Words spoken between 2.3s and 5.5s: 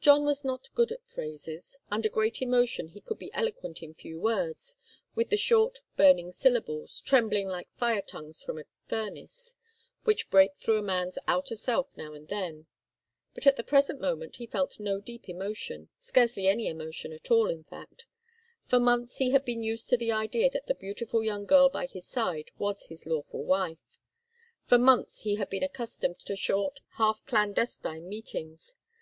emotion he could be eloquent in few words with the